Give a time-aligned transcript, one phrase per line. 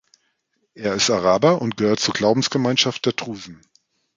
[0.73, 3.61] Er ist Araber und gehört zur Glaubensgemeinschaft der Drusen.